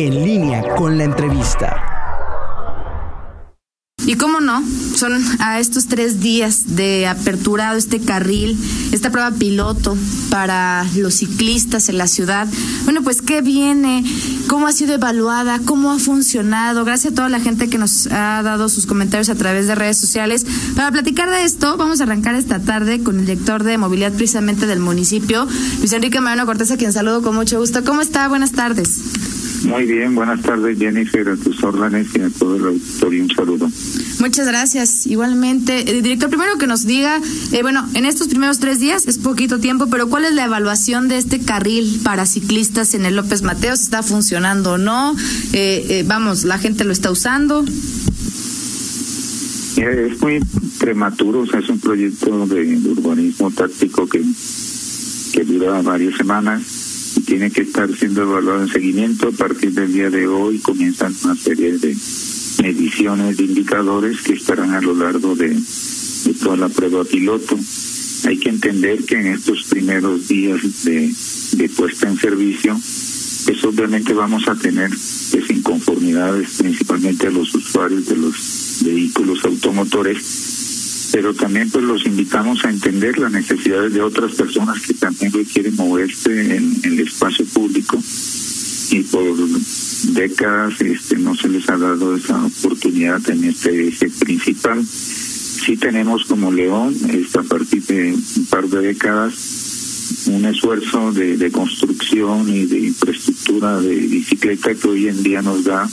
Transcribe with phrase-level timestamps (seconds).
[0.00, 1.98] En línea con la entrevista.
[4.06, 4.62] Y cómo no,
[4.94, 8.56] son a estos tres días de aperturado este carril,
[8.92, 9.98] esta prueba piloto
[10.30, 12.46] para los ciclistas en la ciudad.
[12.84, 14.04] Bueno, pues qué viene,
[14.46, 16.84] cómo ha sido evaluada, cómo ha funcionado.
[16.84, 19.98] Gracias a toda la gente que nos ha dado sus comentarios a través de redes
[19.98, 20.46] sociales.
[20.76, 24.68] Para platicar de esto, vamos a arrancar esta tarde con el director de movilidad precisamente
[24.68, 25.48] del municipio,
[25.80, 27.82] Luis Enrique Mariano Cortés, a quien saludo con mucho gusto.
[27.84, 28.28] ¿Cómo está?
[28.28, 29.07] Buenas tardes.
[29.64, 33.70] Muy bien, buenas tardes Jennifer, a tus órdenes y a todo el auditorio un saludo.
[34.20, 35.06] Muchas gracias.
[35.06, 37.20] Igualmente, eh, director, primero que nos diga,
[37.52, 41.08] eh, bueno, en estos primeros tres días es poquito tiempo, pero ¿cuál es la evaluación
[41.08, 43.80] de este carril para ciclistas en el López Mateos?
[43.80, 45.14] ¿Está funcionando o no?
[45.52, 47.64] Eh, vamos, ¿la gente lo está usando?
[49.76, 50.40] Es muy
[50.78, 54.22] prematuro, o sea, es un proyecto de, urbanismo táctico que,
[55.32, 56.77] que dura varias semanas
[57.26, 59.28] tiene que estar siendo evaluado en seguimiento.
[59.28, 61.96] A partir del día de hoy comienzan una serie de
[62.62, 65.56] mediciones de indicadores que estarán a lo largo de,
[66.42, 67.58] toda la prueba piloto.
[68.24, 71.12] Hay que entender que en estos primeros días de,
[71.52, 72.78] de puesta en servicio,
[73.46, 80.24] pues obviamente vamos a tener pues, inconformidades principalmente a los usuarios de los vehículos automotores,
[81.12, 85.74] pero también pues los invitamos a entender las necesidades de otras personas que también quieren
[85.76, 87.98] moverse en, el espacio público
[88.90, 89.36] y por
[90.14, 94.84] décadas este no se les ha dado esa oportunidad en este eje principal.
[94.84, 96.94] Sí tenemos como León,
[97.34, 103.94] a partir de un par de décadas, un esfuerzo de construcción y de infraestructura de
[103.94, 105.86] bicicleta que hoy en día nos da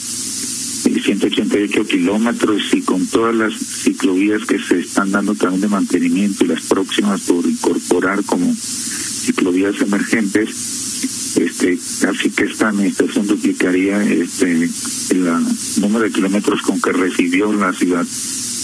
[0.93, 6.45] 188 eh, kilómetros y con todas las ciclovías que se están dando también de mantenimiento
[6.45, 14.69] y las próximas por incorporar como ciclovías emergentes, este así que esta administración duplicaría este
[15.09, 15.25] el
[15.81, 18.05] número de kilómetros con que recibió la ciudad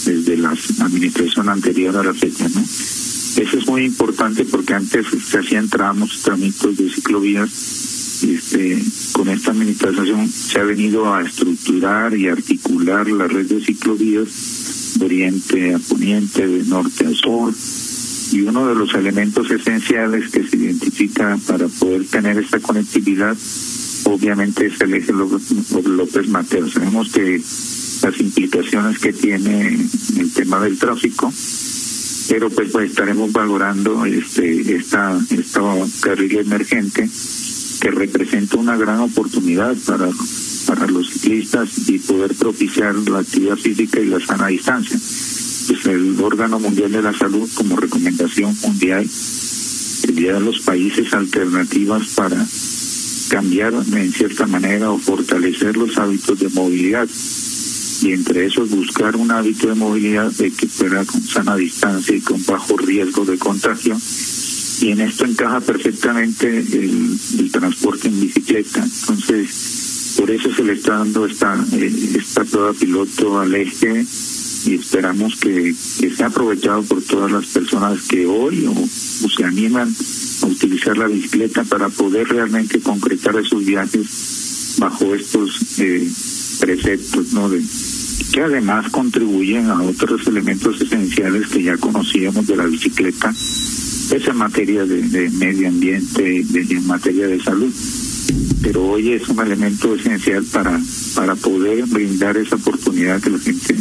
[0.05, 5.70] desde la administración anterior a la fecha eso es muy importante porque antes se hacían
[5.70, 7.80] tramos tramitos de ciclovías
[8.23, 14.95] este con esta administración se ha venido a estructurar y articular la red de ciclovías
[14.98, 17.54] de oriente a poniente de norte a sur
[18.31, 23.36] y uno de los elementos esenciales que se identifica para poder tener esta conectividad
[24.05, 26.70] obviamente es el eje López Mateo.
[26.70, 27.42] Sabemos que
[28.02, 29.77] las implicaciones que tiene
[30.17, 31.31] el tema del tráfico,
[32.30, 35.61] pero pues, pues estaremos valorando este esta esta
[36.02, 37.10] carril emergente
[37.81, 40.09] que representa una gran oportunidad para
[40.65, 44.97] para los ciclistas y poder propiciar la actividad física y la sana distancia.
[45.67, 49.05] Pues el órgano mundial de la salud como recomendación mundial
[50.08, 52.45] envía a los países alternativas para
[53.30, 57.08] cambiar en cierta manera o fortalecer los hábitos de movilidad.
[58.03, 62.21] Y entre esos buscar un hábito de movilidad de que fuera con sana distancia y
[62.21, 63.98] con bajo riesgo de contagio
[64.81, 70.97] y en esto encaja perfectamente el, transporte en bicicleta entonces por eso se le está
[70.97, 74.05] dando esta eh, esta prueba piloto al eje
[74.65, 79.93] y esperamos que, sea aprovechado por todas las personas que hoy o, se animan
[80.42, 86.08] a utilizar la bicicleta para poder realmente concretar esos viajes bajo estos eh,
[86.59, 87.49] preceptos, ¿no?
[87.49, 87.61] De,
[88.31, 93.33] que además contribuyen a otros elementos esenciales que ya conocíamos de la bicicleta,
[94.16, 97.73] es materia de, medio ambiente, y en materia de salud.
[98.61, 100.80] Pero hoy es un elemento esencial para,
[101.16, 103.76] para poder brindar esa oportunidad que la gente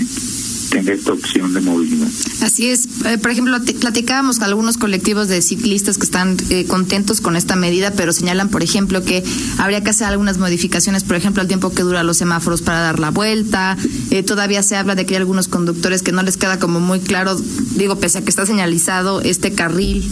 [0.71, 2.09] tener esta opción de movilidad.
[2.41, 2.89] Así es.
[3.05, 7.57] Eh, por ejemplo, platicábamos con algunos colectivos de ciclistas que están eh, contentos con esta
[7.57, 9.23] medida, pero señalan, por ejemplo, que
[9.59, 12.99] habría que hacer algunas modificaciones, por ejemplo, al tiempo que dura los semáforos para dar
[12.99, 13.77] la vuelta.
[14.11, 17.01] Eh, todavía se habla de que hay algunos conductores que no les queda como muy
[17.01, 17.37] claro,
[17.75, 20.09] digo, pese a que está señalizado este carril,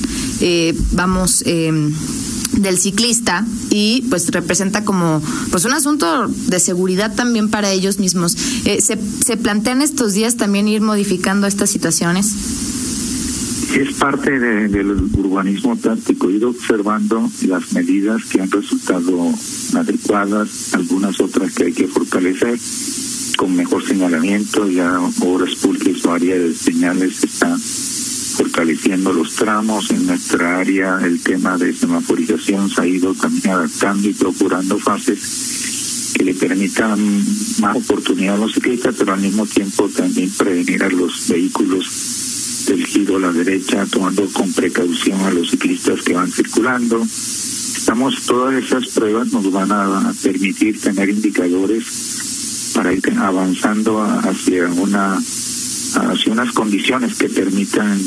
[0.92, 1.44] vamos
[2.58, 8.36] del ciclista y pues representa como pues un asunto de seguridad también para ellos mismos.
[8.64, 12.34] Eh, ¿se, ¿Se plantean estos días también ir modificando estas situaciones?
[13.74, 19.30] Es parte del urbanismo táctico, ir observando las medidas que han resultado
[19.74, 22.58] adecuadas, algunas otras que hay que fortalecer
[23.36, 27.56] con mejor señalamiento, ya obras públicas o área de señales están
[28.38, 34.08] fortaleciendo los tramos en nuestra área, el tema de semaforización se ha ido también adaptando
[34.08, 37.00] y procurando fases que le permitan
[37.60, 42.86] más oportunidad a los ciclistas, pero al mismo tiempo también prevenir a los vehículos del
[42.86, 47.02] giro a la derecha, tomando con precaución a los ciclistas que van circulando.
[47.02, 55.18] estamos todas esas pruebas nos van a permitir tener indicadores para ir avanzando hacia una
[55.96, 58.00] hacia unas condiciones que permitan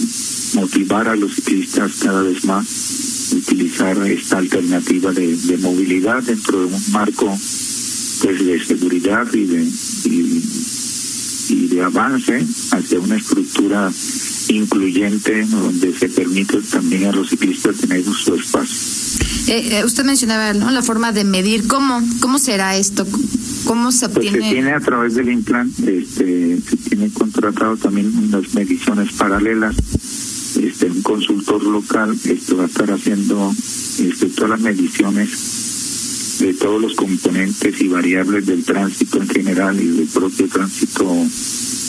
[0.55, 6.91] motivar a los ciclistas cada vez más utilizar esta alternativa de, movilidad dentro de un
[6.91, 7.25] marco
[8.21, 9.71] pues de seguridad y de
[11.49, 13.91] y de avance hacia una estructura
[14.47, 18.75] incluyente donde se permite también a los ciclistas tener su espacio.
[19.47, 20.71] Eh, eh, usted mencionaba ¿no?
[20.71, 21.67] la forma de medir.
[21.67, 23.05] ¿Cómo, cómo será esto?
[23.71, 24.31] ¿Cómo se obtiene?
[24.31, 29.77] Pues se tiene a través del Implan, este, se tiene contratado también unas mediciones paralelas.
[30.61, 33.49] Este, un consultor local este, va a estar haciendo
[33.97, 39.87] este, todas las mediciones de todos los componentes y variables del tránsito en general y
[39.87, 41.09] del propio tránsito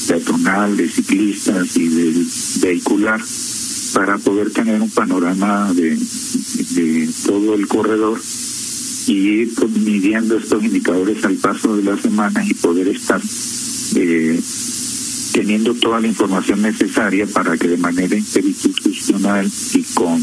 [0.06, 2.28] peatonal, de ciclistas y del
[2.60, 3.20] vehicular
[3.92, 8.20] para poder tener un panorama de, de todo el corredor
[9.06, 13.20] y ir midiendo estos indicadores al paso de la semana y poder estar
[13.96, 14.40] eh,
[15.32, 20.22] teniendo toda la información necesaria para que de manera interinstitucional y con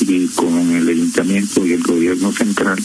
[0.00, 2.78] y con el ayuntamiento y el gobierno central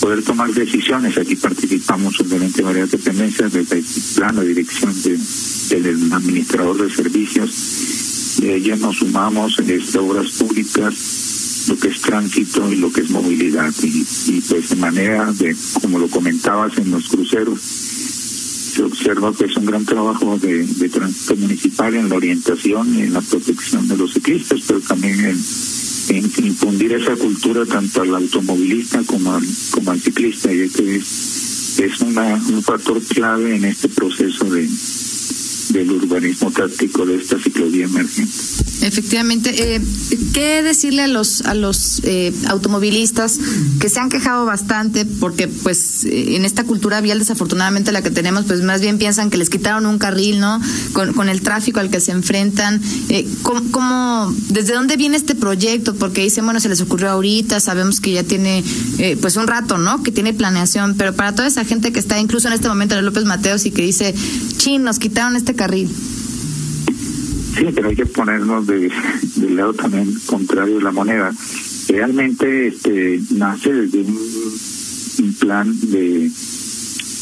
[0.00, 1.16] poder tomar decisiones.
[1.16, 8.36] Aquí participamos obviamente varias dependencias desde el plano de dirección de, del administrador de servicios.
[8.40, 10.94] De ellas nos sumamos en estas obras públicas,
[11.68, 13.72] lo que es tránsito y lo que es movilidad.
[13.82, 19.44] Y, y pues de manera de, como lo comentabas en los cruceros, se observa que
[19.44, 23.86] es un gran trabajo de, de tránsito municipal en la orientación y en la protección
[23.86, 25.38] de los ciclistas, pero también en
[26.08, 31.78] en infundir esa cultura tanto al automovilista como al, como al ciclista, y que es,
[31.78, 34.68] es una, un factor clave en este proceso de,
[35.70, 38.32] del urbanismo táctico de esta ciclovía emergente.
[38.84, 39.80] Efectivamente, eh,
[40.32, 43.38] ¿qué decirle a los a los eh, automovilistas
[43.80, 48.10] que se han quejado bastante porque pues eh, en esta cultura vial desafortunadamente la que
[48.10, 50.60] tenemos pues más bien piensan que les quitaron un carril, ¿no?
[50.92, 52.80] Con, con el tráfico al que se enfrentan.
[53.08, 55.94] Eh, ¿cómo, desde dónde viene este proyecto?
[55.94, 58.62] Porque dicen, bueno, se les ocurrió ahorita, sabemos que ya tiene
[58.98, 60.02] eh, pues un rato, ¿no?
[60.02, 63.04] Que tiene planeación, pero para toda esa gente que está incluso en este momento en
[63.04, 64.14] López Mateos y que dice,
[64.56, 65.90] chin, nos quitaron este carril.
[67.56, 68.90] Sí, pero hay que ponernos de,
[69.36, 71.32] del lado también contrario de la moneda.
[71.88, 76.30] Realmente este nace desde un, plan de,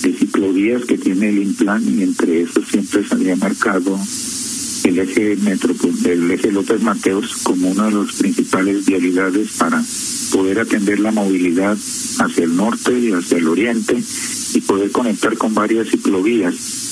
[0.02, 3.99] de ciclovías que tiene el Implan y entre esos siempre se había marcado
[4.84, 5.75] el eje metro,
[6.05, 9.82] el eje López Mateos como una de las principales vialidades para
[10.32, 11.76] poder atender la movilidad
[12.19, 14.02] hacia el norte y hacia el oriente
[14.55, 16.92] y poder conectar con varias ciclovías.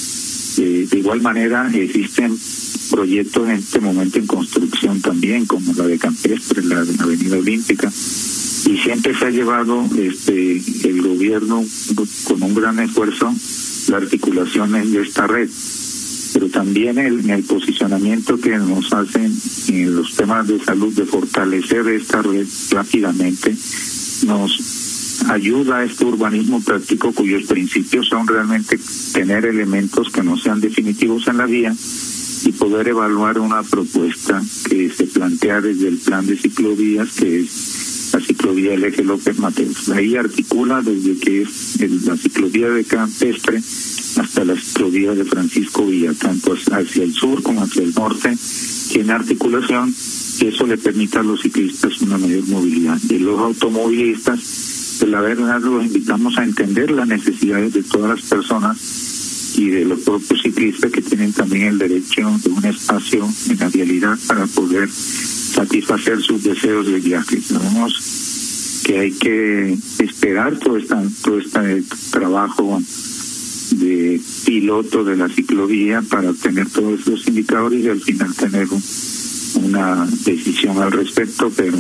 [0.59, 2.37] Eh, de igual manera existen
[2.91, 7.39] proyectos en este momento en construcción también, como la de Campestre, la de la Avenida
[7.39, 11.65] Olímpica, y siempre se ha llevado este el gobierno
[12.25, 13.33] con un gran esfuerzo
[13.89, 15.49] la articulación de esta red,
[16.33, 19.35] pero también el, el posicionamiento que nos hacen
[19.69, 23.57] en los temas de salud de fortalecer esta red rápidamente
[24.27, 24.90] nos
[25.29, 28.79] ayuda a este urbanismo práctico cuyos principios son realmente
[29.13, 31.75] tener elementos que no sean definitivos en la vía
[32.45, 38.11] y poder evaluar una propuesta que se plantea desde el plan de ciclovías, que es
[38.13, 39.89] la ciclovía del eje López Mateos.
[39.91, 43.63] Ahí articula desde que es la ciclovía de Campestre
[44.17, 48.37] hasta la ciclovía de Francisco Villa, tanto hacia el sur como hacia el norte,
[48.93, 49.95] tiene articulación
[50.41, 52.99] y eso le permite a los ciclistas una mayor movilidad.
[53.09, 54.41] Y los automovilistas,
[55.01, 59.87] pues la verdad los invitamos a entender las necesidades de todas las personas y de
[59.87, 64.47] los propios ciclistas que tienen también el derecho de un espacio en la vialidad para
[64.47, 67.41] poder satisfacer sus deseos de viaje.
[67.41, 72.83] Sabemos que hay que esperar todo este, todo este trabajo
[73.77, 78.69] de piloto de la ciclovía para obtener todos esos indicadores y al final tener
[79.55, 81.79] una decisión al respecto, pero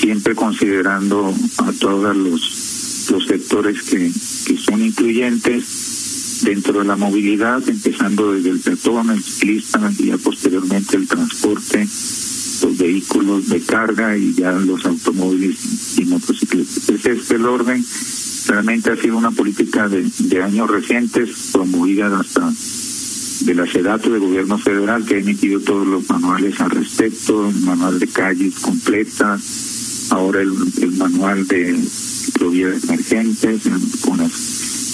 [0.00, 4.10] siempre considerando a todos los, los sectores que,
[4.46, 10.18] que son incluyentes dentro de la movilidad, empezando desde el peatón, el ciclista y ya
[10.18, 11.86] posteriormente el transporte,
[12.62, 16.88] los vehículos de carga y ya los automóviles y motocicletas.
[16.88, 17.84] Ese es el orden.
[18.48, 22.52] Realmente ha sido una política de, de años recientes, promovida hasta
[23.40, 27.56] de la SEDATO del gobierno federal, que ha emitido todos los manuales al respecto, el
[27.62, 29.38] manual de calles completa,
[30.10, 33.62] ahora el, el manual de ciclovías emergentes,
[34.02, 34.20] con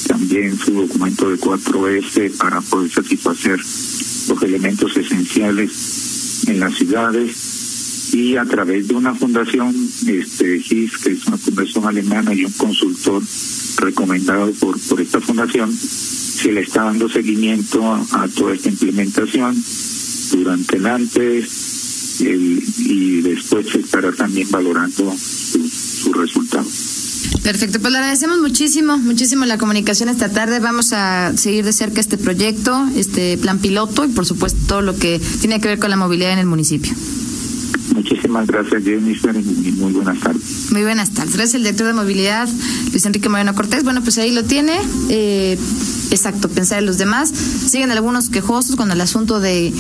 [0.07, 8.13] también su documento de 4S para poder satisfacer los elementos esenciales en las ciudades.
[8.13, 9.75] Y a través de una fundación,
[10.07, 13.23] este GIS, que es una fundación alemana y un consultor
[13.79, 19.57] recomendado por, por esta fundación, se le está dando seguimiento a, toda esta implementación
[20.33, 21.72] durante el antes
[22.21, 26.67] y después se estará también valorando su, su resultado.
[27.43, 30.61] Perfecto, pues le agradecemos muchísimo, muchísimo la comunicación esta tarde.
[30.61, 34.97] Vamos a seguir de cerca este proyecto, este plan piloto y por supuesto todo lo
[34.97, 36.93] que tiene que ver con la movilidad en el municipio.
[37.95, 40.71] Muchísimas gracias, Jennifer, y muy buenas tardes.
[40.71, 41.35] Muy buenas tardes.
[41.35, 42.49] Gracias, el director de movilidad,
[42.91, 43.85] Luis Enrique Moreno Cortés.
[43.85, 44.79] Bueno, pues ahí lo tiene.
[45.11, 45.59] Eh,
[46.13, 47.31] exacto, pensar en los demás.
[47.31, 49.73] Siguen algunos quejosos con el asunto de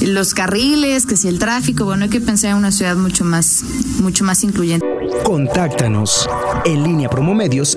[0.00, 1.84] los carriles, que si el tráfico.
[1.84, 3.62] Bueno, hay que pensar en una ciudad mucho más,
[4.00, 4.86] mucho más incluyente.
[5.24, 6.28] Contáctanos
[6.64, 7.76] en línea promomedios.